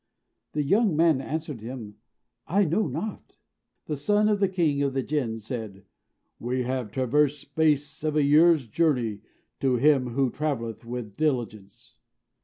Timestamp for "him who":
9.75-10.31